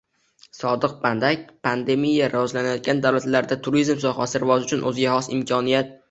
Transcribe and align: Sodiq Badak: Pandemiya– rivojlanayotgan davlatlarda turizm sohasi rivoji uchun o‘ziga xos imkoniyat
Sodiq 0.59 0.93
Badak: 1.01 1.41
Pandemiya– 1.67 2.29
rivojlanayotgan 2.31 3.03
davlatlarda 3.03 3.57
turizm 3.67 4.01
sohasi 4.05 4.41
rivoji 4.45 4.65
uchun 4.69 4.83
o‘ziga 4.93 5.13
xos 5.19 5.29
imkoniyat 5.37 5.93